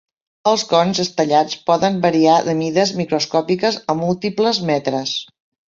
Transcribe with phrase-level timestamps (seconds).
[0.51, 5.17] Els cons estellats poden variar de mides microscòpiques a múltiples metres.